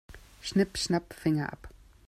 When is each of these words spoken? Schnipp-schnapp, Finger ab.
Schnipp-schnapp, 0.41 1.13
Finger 1.13 1.53
ab. 1.53 1.69